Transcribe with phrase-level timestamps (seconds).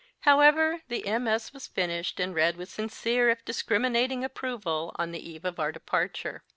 [0.21, 1.53] However, the MS.
[1.53, 6.41] was finished and read with sincere, if discriminating, approval, on the eve of our departure.